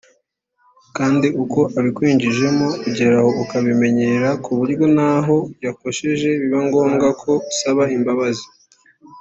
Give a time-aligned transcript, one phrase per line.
[0.97, 8.45] Kandi uko abikwinjizamo ugeraho ukabimenyera ku buryo n’aho yakosheje biba ngombwa ko usaba imbabazi